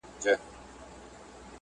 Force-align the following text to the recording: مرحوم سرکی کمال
مرحوم 0.03 0.19
سرکی 0.19 0.37
کمال 0.37 0.47